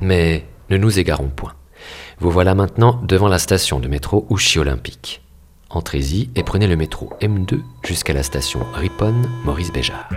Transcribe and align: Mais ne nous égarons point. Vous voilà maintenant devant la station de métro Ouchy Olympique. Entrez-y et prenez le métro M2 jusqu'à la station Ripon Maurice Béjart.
Mais 0.00 0.44
ne 0.70 0.76
nous 0.76 0.98
égarons 0.98 1.28
point. 1.28 1.54
Vous 2.18 2.30
voilà 2.30 2.54
maintenant 2.54 3.00
devant 3.04 3.28
la 3.28 3.38
station 3.38 3.80
de 3.80 3.88
métro 3.88 4.26
Ouchy 4.30 4.58
Olympique. 4.58 5.22
Entrez-y 5.70 6.30
et 6.34 6.42
prenez 6.42 6.66
le 6.66 6.76
métro 6.76 7.10
M2 7.20 7.60
jusqu'à 7.84 8.12
la 8.12 8.22
station 8.22 8.60
Ripon 8.74 9.14
Maurice 9.44 9.72
Béjart. 9.72 10.08